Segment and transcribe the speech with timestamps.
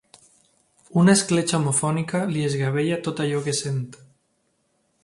[1.01, 3.87] Una escletxa homofònica li esgavella tot allò que sent.